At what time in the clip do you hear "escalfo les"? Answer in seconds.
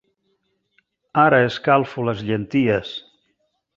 1.49-2.25